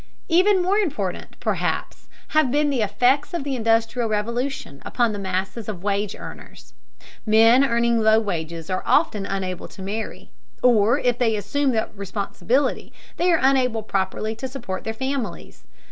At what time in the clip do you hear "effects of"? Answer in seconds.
2.81-3.43